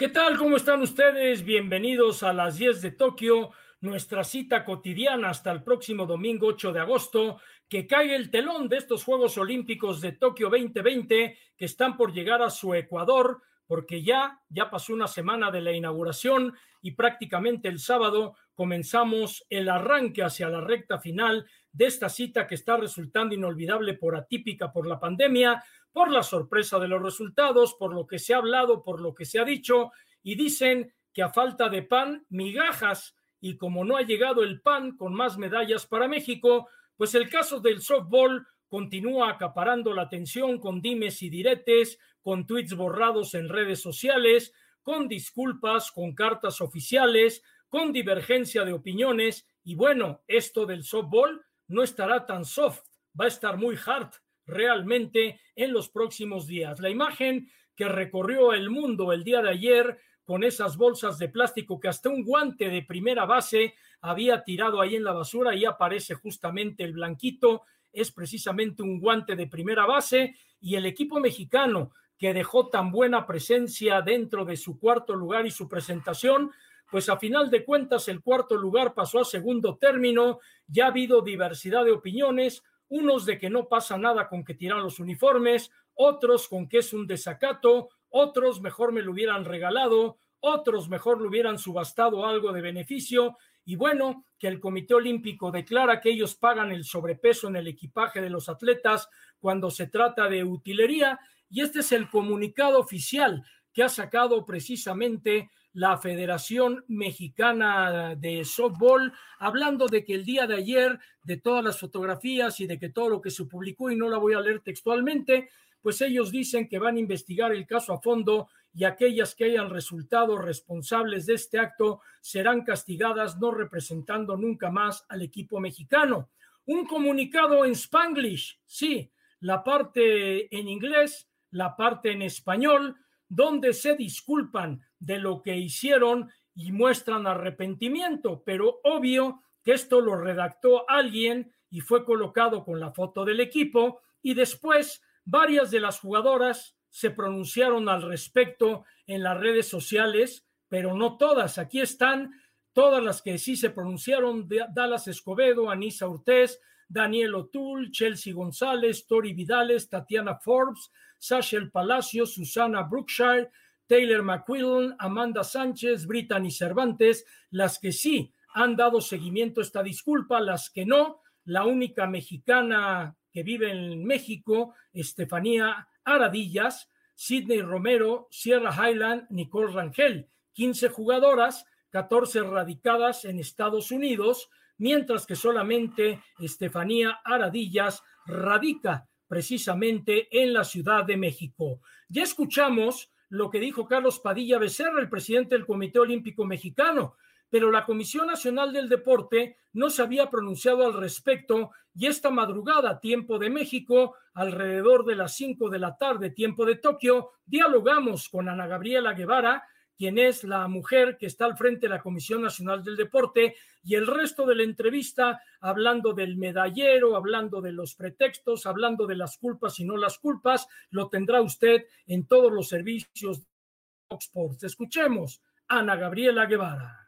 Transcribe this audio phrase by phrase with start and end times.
[0.00, 0.38] ¿Qué tal?
[0.38, 1.44] ¿Cómo están ustedes?
[1.44, 3.50] Bienvenidos a las 10 de Tokio,
[3.82, 7.38] nuestra cita cotidiana hasta el próximo domingo 8 de agosto,
[7.68, 12.40] que cae el telón de estos Juegos Olímpicos de Tokio 2020 que están por llegar
[12.40, 17.78] a su Ecuador, porque ya, ya pasó una semana de la inauguración y prácticamente el
[17.78, 23.94] sábado comenzamos el arranque hacia la recta final de esta cita que está resultando inolvidable
[23.94, 25.62] por atípica por la pandemia,
[25.92, 29.24] por la sorpresa de los resultados, por lo que se ha hablado, por lo que
[29.24, 29.90] se ha dicho,
[30.22, 34.96] y dicen que a falta de pan, migajas, y como no ha llegado el pan
[34.96, 40.80] con más medallas para México, pues el caso del softball continúa acaparando la atención con
[40.80, 44.52] dimes y diretes, con tweets borrados en redes sociales,
[44.82, 51.82] con disculpas, con cartas oficiales, con divergencia de opiniones, y bueno, esto del softball no
[51.82, 52.82] estará tan soft,
[53.18, 54.10] va a estar muy hard
[54.50, 56.80] realmente en los próximos días.
[56.80, 61.80] La imagen que recorrió el mundo el día de ayer con esas bolsas de plástico
[61.80, 66.14] que hasta un guante de primera base había tirado ahí en la basura y aparece
[66.14, 72.34] justamente el blanquito, es precisamente un guante de primera base y el equipo mexicano que
[72.34, 76.52] dejó tan buena presencia dentro de su cuarto lugar y su presentación,
[76.90, 81.22] pues a final de cuentas el cuarto lugar pasó a segundo término, ya ha habido
[81.22, 86.48] diversidad de opiniones, unos de que no pasa nada con que tiran los uniformes, otros
[86.48, 91.58] con que es un desacato, otros mejor me lo hubieran regalado, otros mejor lo hubieran
[91.58, 96.84] subastado algo de beneficio, y bueno, que el Comité Olímpico declara que ellos pagan el
[96.84, 101.92] sobrepeso en el equipaje de los atletas cuando se trata de utilería, y este es
[101.92, 110.14] el comunicado oficial que ha sacado precisamente la Federación Mexicana de Softball, hablando de que
[110.14, 113.44] el día de ayer, de todas las fotografías y de que todo lo que se
[113.44, 115.48] publicó, y no la voy a leer textualmente,
[115.80, 119.70] pues ellos dicen que van a investigar el caso a fondo y aquellas que hayan
[119.70, 126.30] resultado responsables de este acto serán castigadas no representando nunca más al equipo mexicano.
[126.66, 132.96] Un comunicado en spanglish, sí, la parte en inglés, la parte en español,
[133.28, 140.16] donde se disculpan de lo que hicieron y muestran arrepentimiento, pero obvio que esto lo
[140.16, 145.98] redactó alguien y fue colocado con la foto del equipo y después varias de las
[145.98, 151.58] jugadoras se pronunciaron al respecto en las redes sociales, pero no todas.
[151.58, 152.32] Aquí están
[152.72, 156.58] todas las que sí se pronunciaron, Dallas Escobedo, Anisa Ortiz,
[156.88, 163.50] Daniel O'Toole, Chelsea González, Tori Vidales, Tatiana Forbes, Sasha El Palacio, Susana Brookshire,
[163.90, 170.38] Taylor McQuillan, Amanda Sánchez, Brittany Cervantes, las que sí han dado seguimiento a esta disculpa,
[170.38, 178.72] las que no, la única mexicana que vive en México, Estefanía Aradillas, Sidney Romero, Sierra
[178.72, 188.04] Highland, Nicole Rangel, 15 jugadoras, 14 radicadas en Estados Unidos, mientras que solamente Estefanía Aradillas
[188.24, 191.80] radica precisamente en la Ciudad de México.
[192.08, 197.16] Ya escuchamos lo que dijo Carlos Padilla Becerra, el presidente del Comité Olímpico Mexicano,
[197.48, 203.00] pero la Comisión Nacional del Deporte no se había pronunciado al respecto y esta madrugada,
[203.00, 208.48] tiempo de México, alrededor de las 5 de la tarde, tiempo de Tokio, dialogamos con
[208.48, 209.64] Ana Gabriela Guevara,
[210.00, 213.96] quien es la mujer que está al frente de la Comisión Nacional del Deporte, y
[213.96, 219.36] el resto de la entrevista hablando del medallero, hablando de los pretextos, hablando de las
[219.36, 224.64] culpas y no las culpas, lo tendrá usted en todos los servicios de Sports.
[224.64, 227.00] Escuchemos, Ana Gabriela Guevara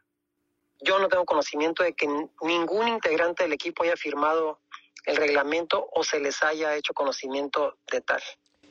[0.83, 2.07] yo no tengo conocimiento de que
[2.41, 4.59] ningún integrante del equipo haya firmado
[5.05, 8.21] el reglamento o se les haya hecho conocimiento de tal.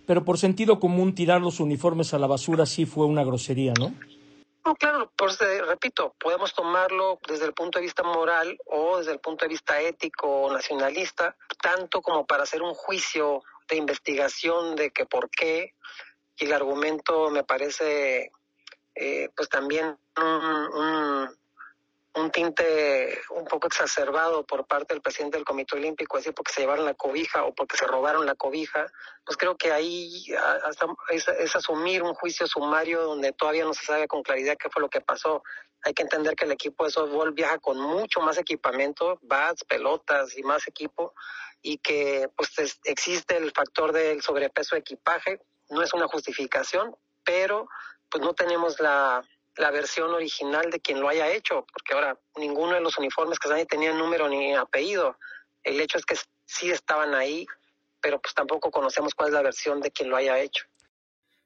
[0.06, 3.94] Pero por sentido común, tirar los uniformes a la basura sí fue una grosería, ¿no?
[4.64, 9.18] No, claro, pues repito, podemos tomarlo desde el punto de vista moral o desde el
[9.18, 14.90] punto de vista ético o nacionalista, tanto como para hacer un juicio de investigación de
[14.90, 15.74] que por qué,
[16.36, 18.30] y el argumento me parece
[18.94, 21.28] eh, pues también un
[22.30, 26.84] tinte un poco exacerbado por parte del presidente del Comité Olímpico, así porque se llevaron
[26.84, 28.86] la cobija o porque se robaron la cobija,
[29.24, 30.26] pues creo que ahí
[31.08, 34.90] es, asumir un juicio sumario donde todavía no se sabe con claridad qué fue lo
[34.90, 35.42] que pasó.
[35.84, 40.36] Hay que entender que el equipo de softball viaja con mucho más equipamiento, bats, pelotas
[40.36, 41.14] y más equipo,
[41.62, 42.50] y que pues
[42.84, 45.40] existe el factor del sobrepeso de equipaje.
[45.70, 46.94] No es una justificación,
[47.24, 47.68] pero
[48.10, 49.22] pues no tenemos la
[49.56, 53.48] la versión original de quien lo haya hecho, porque ahora ninguno de los uniformes que
[53.48, 55.18] nadie tenía número ni apellido.
[55.62, 57.46] El hecho es que sí estaban ahí,
[58.00, 60.64] pero pues tampoco conocemos cuál es la versión de quien lo haya hecho.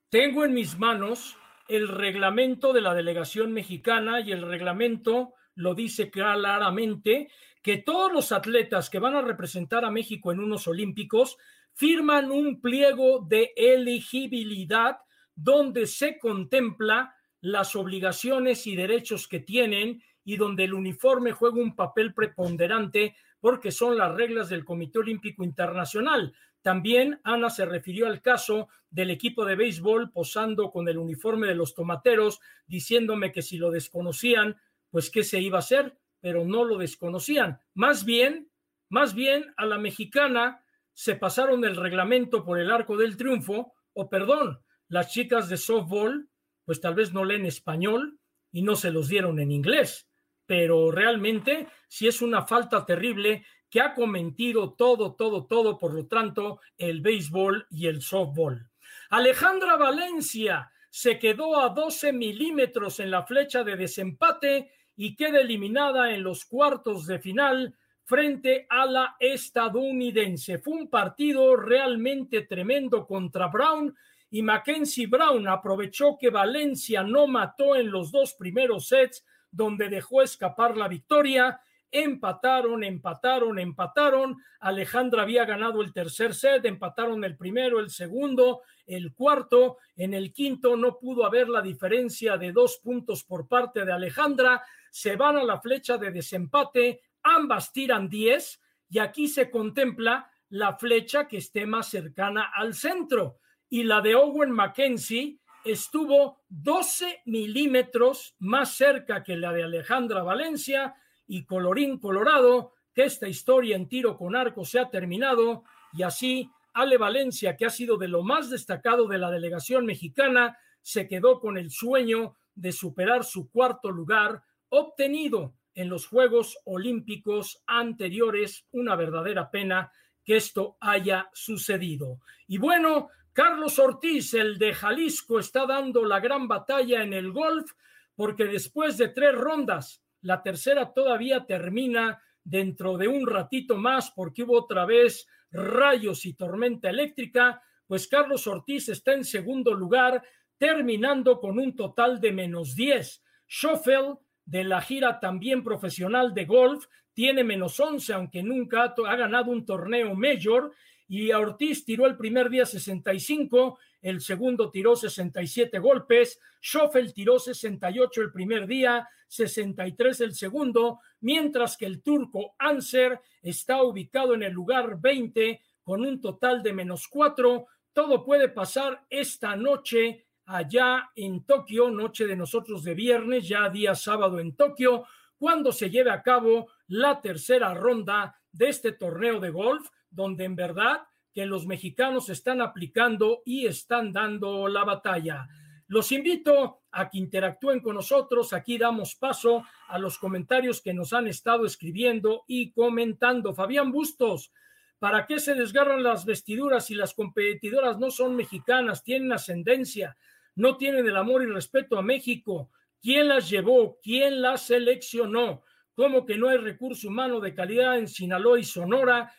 [0.09, 1.37] Tengo en mis manos
[1.69, 7.29] el reglamento de la delegación mexicana y el reglamento lo dice claramente
[7.63, 11.37] que todos los atletas que van a representar a México en unos Olímpicos
[11.75, 14.99] firman un pliego de elegibilidad
[15.35, 17.16] donde se contempla
[17.47, 23.71] las obligaciones y derechos que tienen y donde el uniforme juega un papel preponderante porque
[23.71, 26.35] son las reglas del Comité Olímpico Internacional.
[26.61, 31.55] También Ana se refirió al caso del equipo de béisbol posando con el uniforme de
[31.55, 34.57] los tomateros, diciéndome que si lo desconocían,
[34.91, 37.61] pues qué se iba a hacer, pero no lo desconocían.
[37.75, 38.51] Más bien,
[38.89, 44.09] más bien a la mexicana se pasaron el reglamento por el arco del triunfo, o
[44.11, 44.59] perdón,
[44.89, 46.29] las chicas de softball,
[46.67, 48.21] pues tal vez no leen español
[48.53, 50.07] y no se los dieron en inglés
[50.47, 56.07] pero realmente sí es una falta terrible que ha cometido todo, todo, todo, por lo
[56.07, 58.71] tanto, el béisbol y el softball.
[59.11, 66.13] Alejandra Valencia se quedó a 12 milímetros en la flecha de desempate y queda eliminada
[66.13, 70.59] en los cuartos de final frente a la estadounidense.
[70.59, 73.95] Fue un partido realmente tremendo contra Brown
[74.31, 80.23] y Mackenzie Brown aprovechó que Valencia no mató en los dos primeros sets donde dejó
[80.23, 81.61] escapar la victoria.
[81.91, 84.37] Empataron, empataron, empataron.
[84.61, 89.79] Alejandra había ganado el tercer set, empataron el primero, el segundo, el cuarto.
[89.95, 94.63] En el quinto no pudo haber la diferencia de dos puntos por parte de Alejandra.
[94.91, 97.03] Se van a la flecha de desempate.
[97.23, 103.39] Ambas tiran diez y aquí se contempla la flecha que esté más cercana al centro.
[103.69, 110.95] Y la de Owen Mackenzie estuvo 12 milímetros más cerca que la de Alejandra Valencia
[111.27, 116.51] y colorín colorado que esta historia en tiro con arco se ha terminado y así
[116.73, 121.41] Ale Valencia, que ha sido de lo más destacado de la delegación mexicana, se quedó
[121.41, 128.67] con el sueño de superar su cuarto lugar obtenido en los Juegos Olímpicos anteriores.
[128.73, 129.91] Una verdadera pena
[130.23, 132.21] que esto haya sucedido.
[132.47, 137.71] Y bueno, Carlos Ortiz, el de Jalisco, está dando la gran batalla en el golf
[138.15, 144.45] porque después de tres rondas, la tercera todavía termina dentro de un ratito más porque
[144.45, 150.23] hubo otra vez rayos y tormenta eléctrica, pues Carlos Ortiz está en segundo lugar,
[150.57, 153.23] terminando con un total de menos 10.
[153.47, 154.15] Schoffel,
[154.47, 159.67] de la gira también profesional de golf, tiene menos 11, aunque nunca ha ganado un
[159.67, 160.73] torneo mayor
[161.09, 168.23] y Ortiz tiró el primer día 65, el segundo tiró 67 golpes, Schoffel tiró 68
[168.23, 174.53] el primer día, 63 el segundo, mientras que el turco Anser está ubicado en el
[174.53, 177.67] lugar 20 con un total de menos 4.
[177.93, 183.95] Todo puede pasar esta noche allá en Tokio, noche de nosotros de viernes, ya día
[183.95, 185.05] sábado en Tokio,
[185.39, 190.57] cuando se lleve a cabo la tercera ronda de este torneo de golf donde en
[190.57, 191.03] verdad
[191.33, 195.47] que los mexicanos están aplicando y están dando la batalla.
[195.87, 198.53] Los invito a que interactúen con nosotros.
[198.53, 203.55] Aquí damos paso a los comentarios que nos han estado escribiendo y comentando.
[203.55, 204.51] Fabián Bustos,
[204.99, 210.17] ¿para qué se desgarran las vestiduras si las competidoras no son mexicanas, tienen ascendencia,
[210.55, 212.71] no tienen el amor y respeto a México?
[213.01, 214.01] ¿Quién las llevó?
[214.03, 215.63] ¿Quién las seleccionó?
[215.95, 219.33] ¿Cómo que no hay recurso humano de calidad en Sinaloa y Sonora?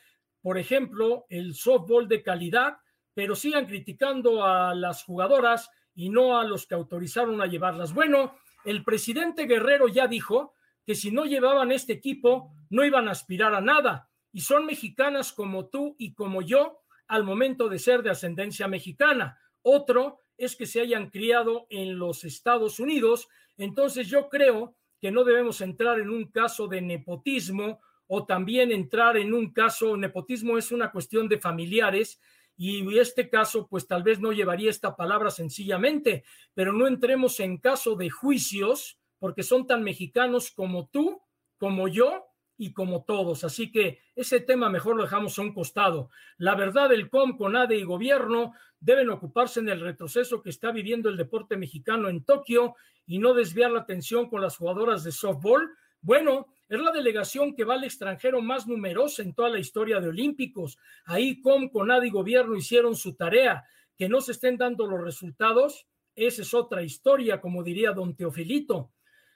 [0.48, 2.78] Por ejemplo, el softball de calidad,
[3.14, 7.94] pero sigan criticando a las jugadoras y no a los que autorizaron a llevarlas.
[7.94, 10.54] Bueno, el presidente Guerrero ya dijo
[10.86, 14.10] que si no llevaban este equipo, no iban a aspirar a nada.
[14.32, 19.38] Y son mexicanas como tú y como yo al momento de ser de ascendencia mexicana.
[19.64, 23.28] Otro es que se hayan criado en los Estados Unidos.
[23.58, 29.18] Entonces yo creo que no debemos entrar en un caso de nepotismo o también entrar
[29.18, 32.20] en un caso, nepotismo es una cuestión de familiares
[32.56, 36.24] y este caso pues tal vez no llevaría esta palabra sencillamente,
[36.54, 41.22] pero no entremos en caso de juicios porque son tan mexicanos como tú,
[41.58, 42.26] como yo
[42.58, 43.44] y como todos.
[43.44, 46.10] Así que ese tema mejor lo dejamos a un costado.
[46.38, 51.10] La verdad, el COM, CONADE y gobierno deben ocuparse en el retroceso que está viviendo
[51.10, 55.70] el deporte mexicano en Tokio y no desviar la atención con las jugadoras de softball.
[56.02, 60.10] Bueno, es la delegación que va al extranjero más numerosa en toda la historia de
[60.10, 60.78] Olímpicos.
[61.06, 63.66] Ahí con CONAD y gobierno hicieron su tarea.
[63.98, 68.92] Que no se estén dando los resultados, esa es otra historia, como diría don Teofilito.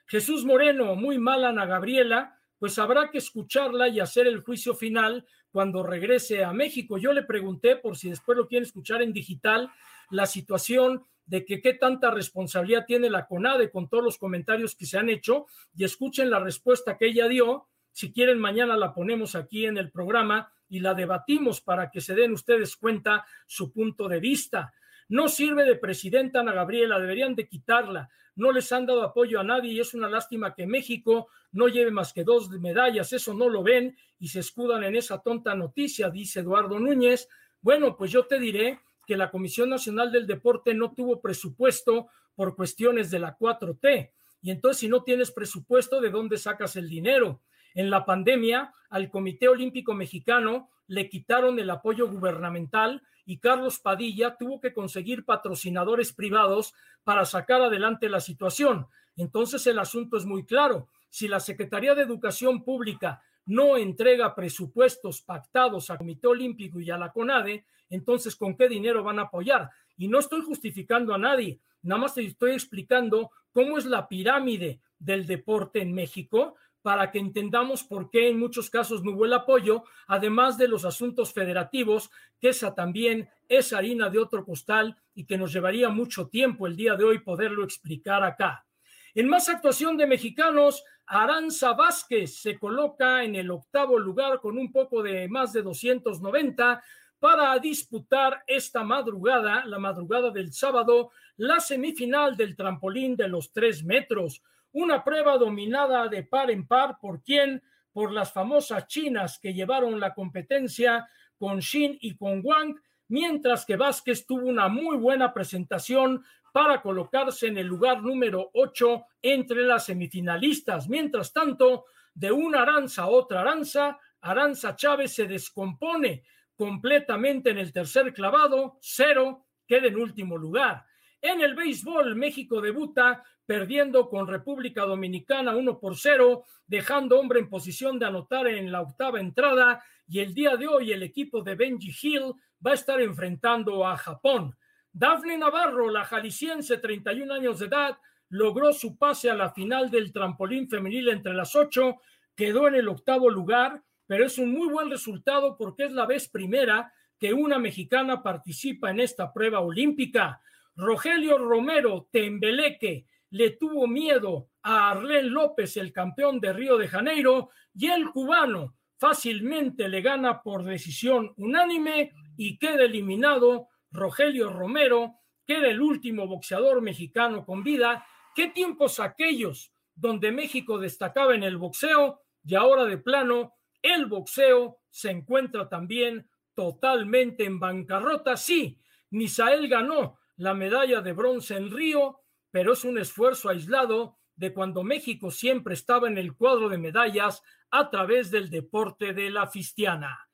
[0.06, 5.26] Jesús Moreno, muy mal Ana Gabriela, pues habrá que escucharla y hacer el juicio final
[5.50, 6.98] cuando regrese a México.
[6.98, 9.70] Yo le pregunté por si después lo quieren escuchar en digital,
[10.10, 14.86] la situación de que qué tanta responsabilidad tiene la CONADE con todos los comentarios que
[14.86, 17.68] se han hecho y escuchen la respuesta que ella dio.
[17.92, 22.14] Si quieren, mañana la ponemos aquí en el programa y la debatimos para que se
[22.14, 24.72] den ustedes cuenta su punto de vista.
[25.08, 28.08] No sirve de presidenta Ana Gabriela, deberían de quitarla.
[28.34, 31.90] No les han dado apoyo a nadie y es una lástima que México no lleve
[31.90, 33.12] más que dos medallas.
[33.12, 37.28] Eso no lo ven y se escudan en esa tonta noticia, dice Eduardo Núñez.
[37.60, 38.80] Bueno, pues yo te diré
[39.12, 44.10] que la Comisión Nacional del Deporte no tuvo presupuesto por cuestiones de la 4T.
[44.40, 47.42] Y entonces, si no tienes presupuesto, ¿de dónde sacas el dinero?
[47.74, 54.38] En la pandemia, al Comité Olímpico Mexicano le quitaron el apoyo gubernamental y Carlos Padilla
[54.38, 56.72] tuvo que conseguir patrocinadores privados
[57.04, 58.86] para sacar adelante la situación.
[59.16, 60.88] Entonces el asunto es muy claro.
[61.10, 66.98] Si la Secretaría de Educación Pública no entrega presupuestos pactados al Comité Olímpico y a
[66.98, 69.70] la CONADE, entonces ¿con qué dinero van a apoyar?
[69.96, 74.80] Y no estoy justificando a nadie, nada más te estoy explicando cómo es la pirámide
[74.98, 79.32] del deporte en México para que entendamos por qué en muchos casos no hubo el
[79.32, 85.24] apoyo, además de los asuntos federativos, que esa también es harina de otro costal y
[85.24, 88.66] que nos llevaría mucho tiempo el día de hoy poderlo explicar acá.
[89.14, 94.72] En más actuación de mexicanos, Aranza Vázquez se coloca en el octavo lugar con un
[94.72, 96.82] poco de más de 290
[97.18, 103.84] para disputar esta madrugada, la madrugada del sábado, la semifinal del trampolín de los tres
[103.84, 104.42] metros.
[104.72, 110.00] Una prueba dominada de par en par por quién, por las famosas chinas que llevaron
[110.00, 112.76] la competencia con Xin y con Wang,
[113.12, 119.04] mientras que Vázquez tuvo una muy buena presentación para colocarse en el lugar número 8
[119.20, 120.88] entre las semifinalistas.
[120.88, 126.24] Mientras tanto, de una aranza a otra aranza, Aranza Chávez se descompone
[126.56, 130.86] completamente en el tercer clavado, cero, queda en último lugar.
[131.20, 137.50] En el béisbol, México debuta perdiendo con República Dominicana 1 por 0, dejando hombre en
[137.50, 141.54] posición de anotar en la octava entrada y el día de hoy el equipo de
[141.54, 144.56] Benji Hill va a estar enfrentando a Japón.
[144.92, 150.12] Daphne Navarro, la jalisciense, 31 años de edad, logró su pase a la final del
[150.12, 151.96] trampolín femenil entre las ocho,
[152.34, 156.28] quedó en el octavo lugar, pero es un muy buen resultado porque es la vez
[156.28, 160.40] primera que una mexicana participa en esta prueba olímpica.
[160.76, 167.50] Rogelio Romero Tembeleque le tuvo miedo a Arlen López, el campeón de Río de Janeiro,
[167.74, 175.56] y el cubano fácilmente le gana por decisión unánime y queda eliminado Rogelio Romero, que
[175.56, 178.06] era el último boxeador mexicano con vida.
[178.32, 184.78] ¿Qué tiempos aquellos donde México destacaba en el boxeo y ahora de plano el boxeo
[184.88, 188.36] se encuentra también totalmente en bancarrota?
[188.36, 188.78] Sí,
[189.10, 192.20] Misael ganó la medalla de bronce en Río,
[192.52, 197.42] pero es un esfuerzo aislado de cuando México siempre estaba en el cuadro de medallas
[197.72, 200.28] a través del deporte de la fistiana.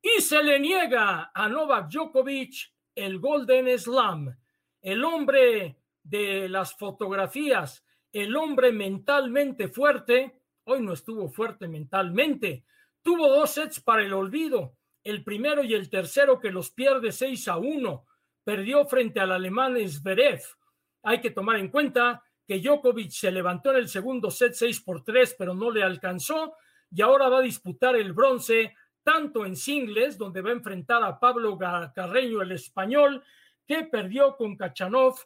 [0.00, 4.36] Y se le niega a Novak Djokovic el Golden Slam,
[4.82, 7.82] el hombre de las fotografías,
[8.12, 12.64] el hombre mentalmente fuerte, hoy no estuvo fuerte mentalmente,
[13.00, 17.48] tuvo dos sets para el olvido, el primero y el tercero que los pierde 6
[17.48, 18.06] a 1,
[18.44, 20.42] perdió frente al alemán Zverev.
[21.04, 25.02] Hay que tomar en cuenta que Djokovic se levantó en el segundo set 6 por
[25.02, 26.54] 3, pero no le alcanzó
[26.94, 31.18] y ahora va a disputar el bronce tanto en singles, donde va a enfrentar a
[31.18, 33.22] Pablo Carreño, el español,
[33.66, 35.16] que perdió con Kachanov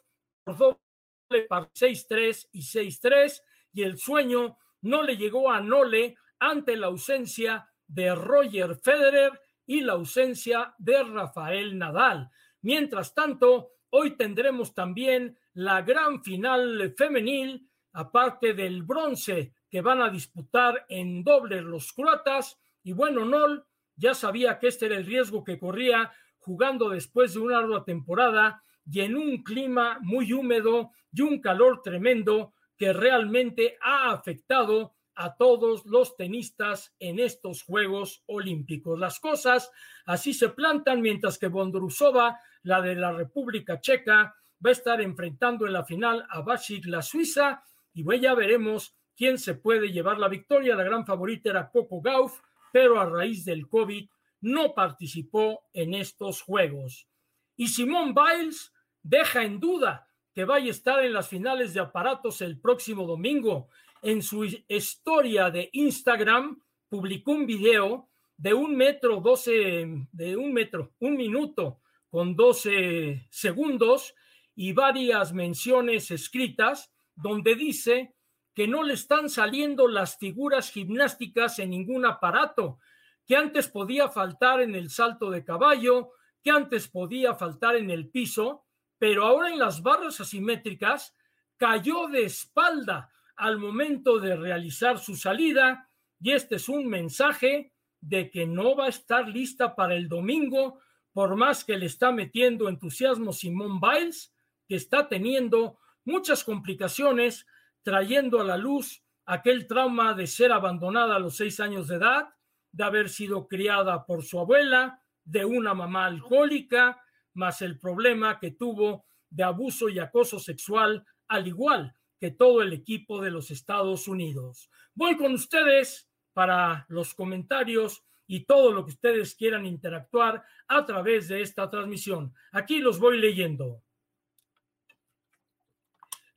[0.43, 3.41] por doble 6-3 y 6-3,
[3.73, 9.81] y el sueño no le llegó a Nole ante la ausencia de Roger Federer y
[9.81, 12.29] la ausencia de Rafael Nadal.
[12.61, 20.09] Mientras tanto, hoy tendremos también la gran final femenil, aparte del bronce que van a
[20.09, 22.59] disputar en doble los croatas.
[22.83, 27.39] Y bueno, Nol ya sabía que este era el riesgo que corría jugando después de
[27.39, 33.77] una ardua temporada y en un clima muy húmedo y un calor tremendo que realmente
[33.81, 38.99] ha afectado a todos los tenistas en estos Juegos Olímpicos.
[38.99, 39.71] Las cosas
[40.05, 45.65] así se plantan mientras que Bondrusova, la de la República Checa, va a estar enfrentando
[45.65, 50.29] en la final a Bashik, la Suiza, y ya veremos quién se puede llevar la
[50.29, 50.75] victoria.
[50.75, 52.39] La gran favorita era Coco Gauff,
[52.71, 54.07] pero a raíz del COVID
[54.41, 57.09] no participó en estos Juegos.
[57.55, 58.71] Y Simón Biles
[59.01, 63.69] deja en duda que vaya a estar en las finales de aparatos el próximo domingo
[64.01, 70.93] en su historia de Instagram publicó un video de un metro doce, de un metro,
[70.99, 74.13] un minuto con doce segundos,
[74.55, 78.15] y varias menciones escritas donde dice
[78.57, 82.79] que no le están saliendo las figuras gimnásticas en ningún aparato,
[83.23, 88.09] que antes podía faltar en el salto de caballo, que antes podía faltar en el
[88.09, 88.65] piso,
[88.97, 91.15] pero ahora en las barras asimétricas
[91.55, 98.31] cayó de espalda al momento de realizar su salida y este es un mensaje de
[98.31, 100.79] que no va a estar lista para el domingo,
[101.13, 104.33] por más que le está metiendo entusiasmo Simón Biles,
[104.67, 107.45] que está teniendo muchas complicaciones,
[107.87, 112.27] trayendo a la luz aquel trauma de ser abandonada a los seis años de edad,
[112.69, 117.01] de haber sido criada por su abuela, de una mamá alcohólica,
[117.35, 122.73] más el problema que tuvo de abuso y acoso sexual, al igual que todo el
[122.73, 124.69] equipo de los Estados Unidos.
[124.93, 131.29] Voy con ustedes para los comentarios y todo lo que ustedes quieran interactuar a través
[131.29, 132.33] de esta transmisión.
[132.51, 133.81] Aquí los voy leyendo.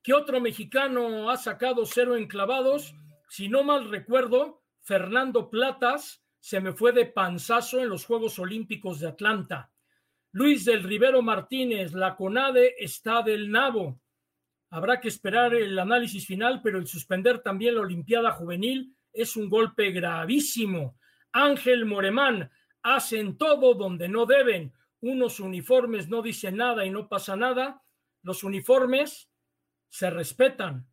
[0.02, 2.94] ¿Qué otro mexicano ha sacado cero enclavados?
[3.28, 9.00] Si no mal recuerdo, Fernando Platas se me fue de panzazo en los Juegos Olímpicos
[9.00, 9.70] de Atlanta.
[10.32, 14.00] Luis del Rivero Martínez, la CONADE está del nabo.
[14.70, 19.50] Habrá que esperar el análisis final, pero el suspender también la Olimpiada Juvenil es un
[19.50, 20.96] golpe gravísimo.
[21.32, 22.50] Ángel Moremán,
[22.82, 24.72] hacen todo donde no deben.
[25.02, 27.82] Unos uniformes no dicen nada y no pasa nada.
[28.22, 29.29] Los uniformes
[29.90, 30.88] se respetan.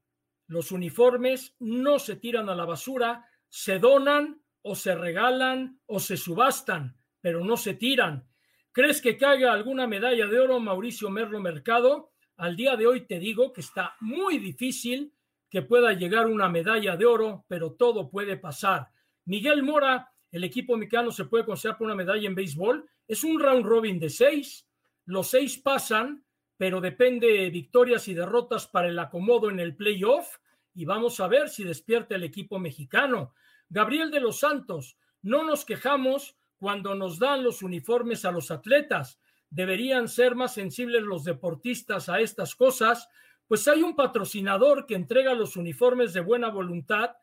[0.48, 6.18] Los uniformes no se tiran a la basura, se donan o se regalan o se
[6.18, 8.28] subastan, pero no se tiran.
[8.74, 12.12] ¿Crees que caiga alguna medalla de oro Mauricio Merlo Mercado?
[12.36, 15.14] Al día de hoy te digo que está muy difícil
[15.50, 18.90] que pueda llegar una medalla de oro, pero todo puede pasar.
[19.26, 22.88] Miguel Mora, el equipo mexicano se puede considerar por una medalla en béisbol.
[23.08, 24.68] Es un round robin de seis.
[25.06, 26.26] Los seis pasan,
[26.58, 30.38] pero depende de victorias y derrotas para el acomodo en el playoff.
[30.74, 33.34] Y vamos a ver si despierta el equipo mexicano.
[33.70, 39.20] Gabriel de los Santos, no nos quejamos cuando nos dan los uniformes a los atletas.
[39.50, 43.08] Deberían ser más sensibles los deportistas a estas cosas
[43.48, 47.16] pues hay un patrocinador que entrega los uniformes de buena voluntad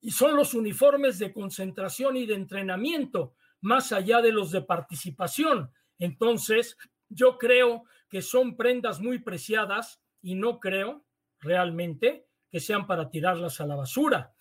[0.00, 5.70] y son los uniformes de concentración y de entrenamiento, más allá de los de participación.
[5.98, 6.76] Entonces,
[7.08, 11.04] yo creo que son prendas muy preciadas y no creo
[11.40, 14.34] realmente que sean para tirarlas a la basura.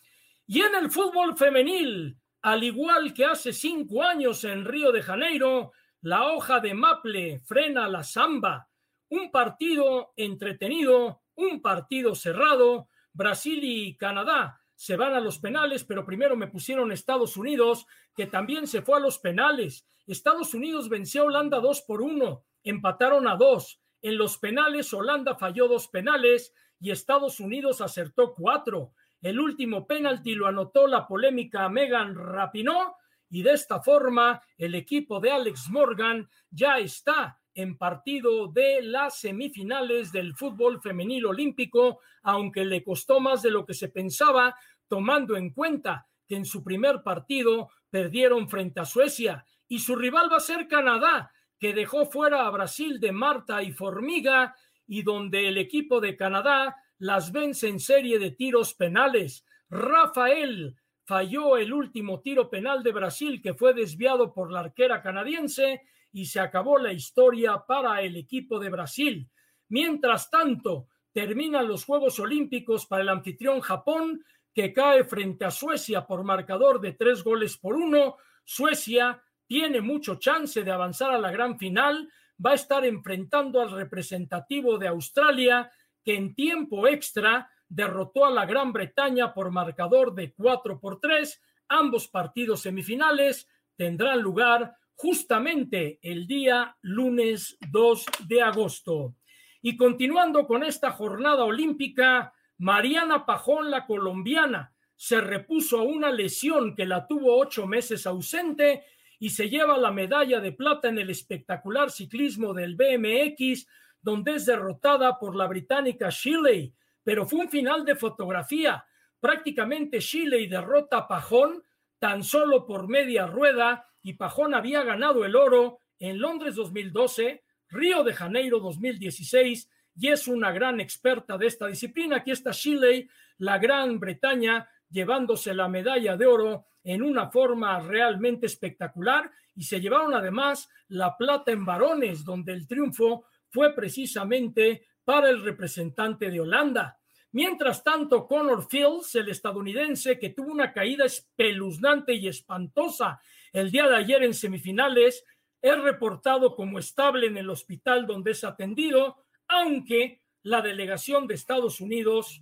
[0.46, 5.72] Y en el fútbol femenil, al igual que hace cinco años en Río de Janeiro,
[6.02, 8.70] la hoja de Maple frena la samba
[9.14, 12.90] un partido entretenido, un partido cerrado.
[13.14, 18.26] Brasil y Canadá se van a los penales, pero primero me pusieron Estados Unidos, que
[18.26, 19.88] también se fue a los penales.
[20.08, 23.80] Estados Unidos venció a Holanda dos por uno, empataron a dos.
[24.02, 28.94] En los penales, Holanda falló dos penales y Estados Unidos acertó cuatro.
[29.22, 32.94] El último penalti lo anotó la polémica Megan Rapinoe
[33.30, 39.20] y de esta forma el equipo de Alex Morgan ya está en partido de las
[39.20, 44.56] semifinales del fútbol femenil olímpico, aunque le costó más de lo que se pensaba,
[44.88, 50.32] tomando en cuenta que en su primer partido perdieron frente a Suecia y su rival
[50.32, 51.32] va a ser Canadá,
[51.64, 54.54] que dejó fuera a Brasil de Marta y Formiga
[54.86, 59.46] y donde el equipo de Canadá las vence en serie de tiros penales.
[59.70, 65.84] Rafael falló el último tiro penal de Brasil que fue desviado por la arquera canadiense
[66.12, 69.30] y se acabó la historia para el equipo de Brasil.
[69.70, 74.22] Mientras tanto, terminan los Juegos Olímpicos para el anfitrión Japón,
[74.54, 78.18] que cae frente a Suecia por marcador de tres goles por uno.
[78.44, 82.10] Suecia tiene mucho chance de avanzar a la gran final.
[82.44, 85.72] Va a estar enfrentando al representativo de Australia,
[86.04, 91.42] que en tiempo extra derrotó a la Gran Bretaña por marcador de cuatro por tres.
[91.68, 99.16] Ambos partidos semifinales tendrán lugar justamente el día lunes 2 de agosto.
[99.62, 106.76] Y continuando con esta jornada olímpica, Mariana Pajón, la colombiana, se repuso a una lesión
[106.76, 108.84] que la tuvo ocho meses ausente
[109.24, 113.66] y se lleva la medalla de plata en el espectacular ciclismo del BMX,
[114.02, 116.74] donde es derrotada por la británica Shirley.
[117.06, 118.86] Pero fue un final de fotografía.
[119.22, 121.64] Prácticamente Shirley derrota a Pajón
[122.00, 128.04] tan solo por media rueda y Pajón había ganado el oro en Londres 2012, Río
[128.04, 132.18] de Janeiro 2016 y es una gran experta de esta disciplina.
[132.18, 133.08] Aquí está Shirley,
[133.38, 139.80] la Gran Bretaña, llevándose la medalla de oro en una forma realmente espectacular y se
[139.80, 146.40] llevaron además la plata en varones, donde el triunfo fue precisamente para el representante de
[146.40, 147.00] Holanda.
[147.32, 153.20] Mientras tanto, Connor Fields, el estadounidense que tuvo una caída espeluznante y espantosa
[153.52, 155.24] el día de ayer en semifinales,
[155.62, 161.80] es reportado como estable en el hospital donde es atendido, aunque la delegación de Estados
[161.80, 162.42] Unidos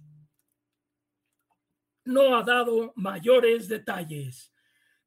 [2.06, 4.54] no ha dado mayores detalles.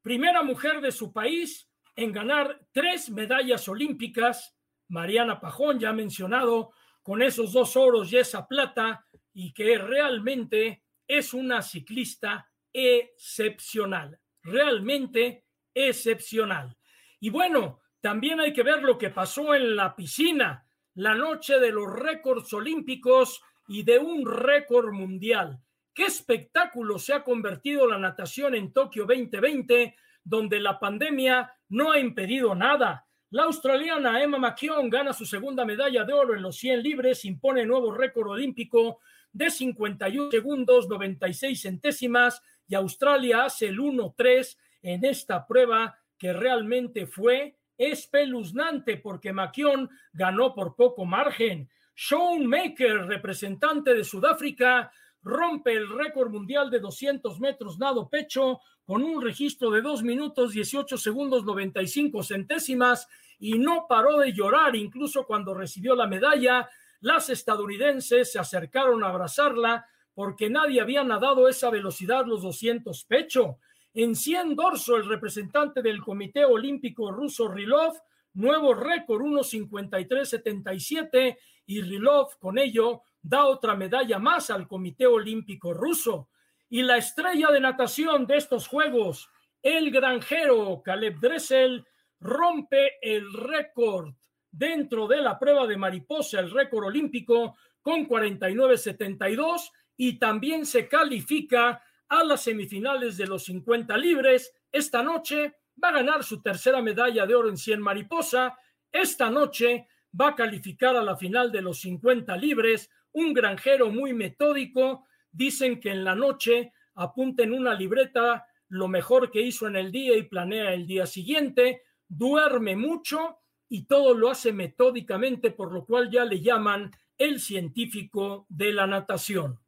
[0.03, 4.57] Primera mujer de su país en ganar tres medallas olímpicas,
[4.89, 11.35] Mariana Pajón, ya mencionado, con esos dos oros y esa plata, y que realmente es
[11.35, 16.77] una ciclista excepcional, realmente excepcional.
[17.21, 21.73] Y bueno, también hay que ver lo que pasó en la piscina, la noche de
[21.73, 25.61] los récords olímpicos y de un récord mundial.
[25.95, 32.01] ¿Qué espectáculo se ha convertido la natación en Tokio 2020, donde la pandemia no ha
[32.01, 33.07] impedido nada?
[33.31, 37.65] La australiana Emma McKeown gana su segunda medalla de oro en los 100 libres, impone
[37.65, 38.99] nuevo récord olímpico
[39.33, 47.07] de 51 segundos 96 centésimas y Australia hace el 1-3 en esta prueba que realmente
[47.07, 51.71] fue espeluznante porque McKeown ganó por poco margen.
[51.95, 54.91] Sean Maker, representante de Sudáfrica,
[55.25, 60.53] rompe el récord mundial de 200 metros nado pecho con un registro de 2 minutos
[60.53, 63.09] 18 segundos 95 centésimas
[63.39, 66.69] y no paró de llorar incluso cuando recibió la medalla.
[67.01, 73.59] Las estadounidenses se acercaron a abrazarla porque nadie había nadado esa velocidad los 200 pecho.
[73.95, 77.95] En 100 dorso, el representante del Comité Olímpico ruso Rilov,
[78.35, 86.29] nuevo récord 1.53.77 y Rilov con ello da otra medalla más al Comité Olímpico ruso.
[86.69, 89.31] Y la estrella de natación de estos Juegos,
[89.63, 91.87] el granjero Caleb Dressel,
[92.21, 94.13] rompe el récord
[94.51, 101.83] dentro de la prueba de mariposa, el récord olímpico, con 49.72 y también se califica
[102.09, 104.53] a las semifinales de los 50 libres.
[104.71, 108.57] Esta noche va a ganar su tercera medalla de oro en 100 mariposa.
[108.93, 109.87] Esta noche
[110.19, 112.91] va a calificar a la final de los 50 libres.
[113.15, 115.07] Un granjero muy metódico.
[115.33, 119.91] Dicen que en la noche apunta en una libreta lo mejor que hizo en el
[119.91, 121.83] día y planea el día siguiente.
[122.07, 128.47] Duerme mucho y todo lo hace metódicamente, por lo cual ya le llaman el científico
[128.49, 129.61] de la natación.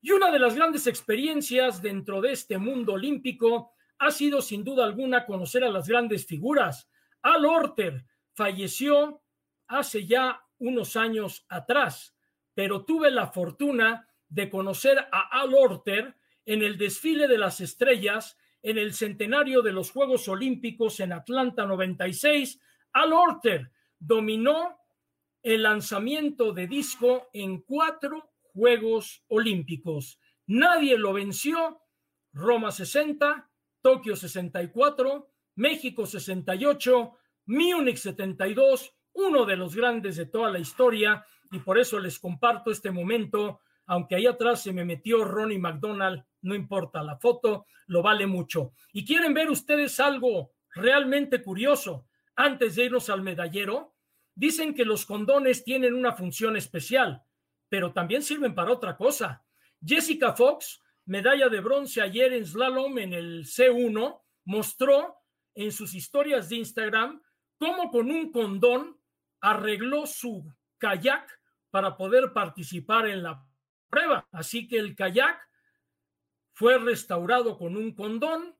[0.00, 4.84] Y una de las grandes experiencias dentro de este mundo olímpico ha sido sin duda
[4.84, 6.90] alguna conocer a las grandes figuras.
[7.22, 9.22] Al Orter falleció
[9.66, 12.13] hace ya unos años atrás,
[12.54, 18.36] pero tuve la fortuna de conocer a Al Orter en el desfile de las estrellas
[18.62, 22.60] en el centenario de los Juegos Olímpicos en Atlanta 96.
[22.92, 24.78] Al Orter dominó
[25.42, 30.18] el lanzamiento de disco en cuatro Juegos Olímpicos.
[30.46, 31.80] Nadie lo venció.
[32.32, 33.48] Roma 60,
[33.80, 37.12] Tokio 64, México 68,
[37.46, 42.70] Múnich 72, uno de los grandes de toda la historia y por eso les comparto
[42.70, 48.02] este momento, aunque ahí atrás se me metió Ronnie McDonald, no importa, la foto lo
[48.02, 48.72] vale mucho.
[48.92, 53.94] ¿Y quieren ver ustedes algo realmente curioso antes de irnos al medallero?
[54.34, 57.22] Dicen que los condones tienen una función especial
[57.74, 59.44] pero también sirven para otra cosa.
[59.84, 65.16] Jessica Fox, medalla de bronce ayer en slalom en el C1, mostró
[65.56, 67.20] en sus historias de Instagram
[67.58, 68.96] cómo con un condón
[69.40, 70.48] arregló su
[70.84, 73.42] kayak para poder participar en la
[73.88, 74.28] prueba.
[74.32, 75.40] Así que el kayak
[76.52, 78.54] fue restaurado con un condón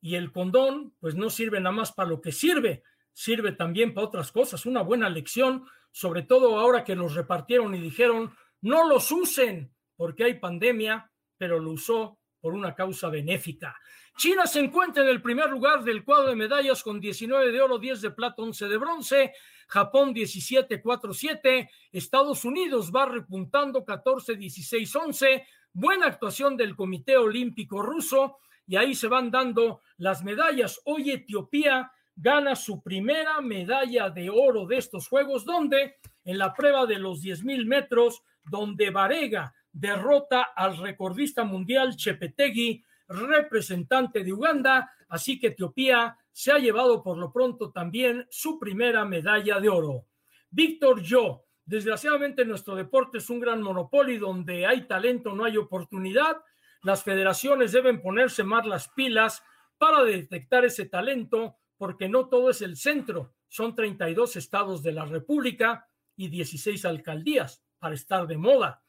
[0.00, 4.06] y el condón pues no sirve nada más para lo que sirve, sirve también para
[4.06, 4.66] otras cosas.
[4.66, 10.24] Una buena lección sobre todo ahora que los repartieron y dijeron, no los usen porque
[10.24, 13.76] hay pandemia, pero lo usó por una causa benéfica.
[14.16, 17.78] China se encuentra en el primer lugar del cuadro de medallas con 19 de oro,
[17.78, 19.32] 10 de plata, 11 de bronce.
[19.68, 21.70] Japón 17, 4, 7.
[21.92, 25.46] Estados Unidos va repuntando 14, 16, 11.
[25.72, 30.80] Buena actuación del Comité Olímpico Ruso y ahí se van dando las medallas.
[30.84, 36.86] Hoy Etiopía gana su primera medalla de oro de estos Juegos, donde en la prueba
[36.86, 45.38] de los 10.000 metros, donde Varega derrota al recordista mundial Chepetegi, representante de Uganda, así
[45.38, 50.06] que Etiopía se ha llevado por lo pronto también su primera medalla de oro.
[50.50, 56.36] Víctor Yo, desgraciadamente nuestro deporte es un gran monopolio donde hay talento, no hay oportunidad.
[56.84, 59.42] Las federaciones deben ponerse más las pilas
[59.78, 65.06] para detectar ese talento porque no todo es el centro, son 32 estados de la
[65.06, 67.64] República y 16 alcaldías.
[67.80, 68.80] para estar de moda.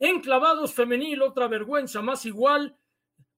[0.00, 2.76] En clavados femenil, otra vergüenza, más igual,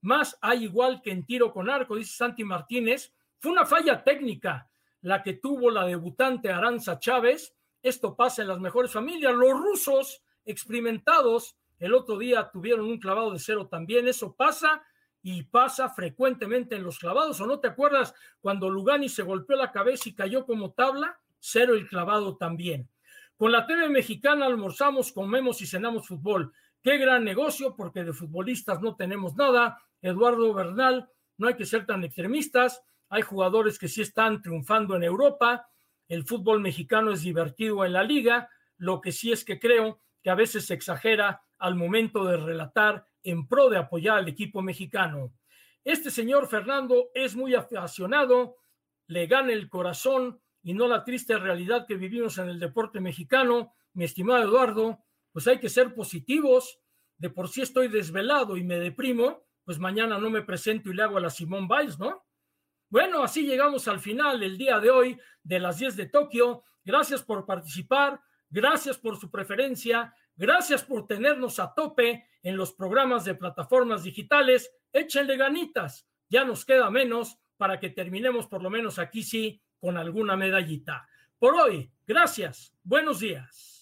[0.01, 3.13] más hay igual que en tiro con arco, dice Santi Martínez.
[3.39, 4.69] Fue una falla técnica
[5.03, 7.55] la que tuvo la debutante Aranza Chávez.
[7.83, 9.35] Esto pasa en las mejores familias.
[9.35, 14.09] Los rusos experimentados el otro día tuvieron un clavado de cero también.
[14.09, 14.83] Eso pasa
[15.23, 17.41] y pasa frecuentemente en los clavados.
[17.41, 21.21] ¿O no te acuerdas cuando Lugani se golpeó la cabeza y cayó como tabla?
[21.39, 22.89] Cero el clavado también.
[23.37, 26.53] Con la TV mexicana almorzamos, comemos y cenamos fútbol.
[26.83, 29.81] Qué gran negocio, porque de futbolistas no tenemos nada.
[30.03, 32.83] Eduardo Bernal, no hay que ser tan extremistas.
[33.09, 35.69] Hay jugadores que sí están triunfando en Europa.
[36.09, 38.49] El fútbol mexicano es divertido en la liga.
[38.77, 43.07] Lo que sí es que creo que a veces se exagera al momento de relatar
[43.23, 45.33] en pro de apoyar al equipo mexicano.
[45.85, 48.57] Este señor Fernando es muy apasionado,
[49.07, 53.75] le gana el corazón y no la triste realidad que vivimos en el deporte mexicano,
[53.95, 56.81] mi estimado Eduardo, pues hay que ser positivos.
[57.17, 61.03] De por sí estoy desvelado y me deprimo, pues mañana no me presento y le
[61.03, 62.28] hago a la Simón Biles, ¿no?
[62.91, 66.65] Bueno, así llegamos al final el día de hoy de las 10 de Tokio.
[66.85, 73.27] Gracias por participar, gracias por su preferencia, gracias por tenernos a tope en los programas
[73.27, 74.73] de plataformas digitales.
[74.91, 79.99] Échenle ganitas, ya nos queda menos para que terminemos por lo menos aquí sí con
[79.99, 81.07] alguna medallita.
[81.39, 82.75] Por hoy, gracias.
[82.83, 83.78] Buenos días.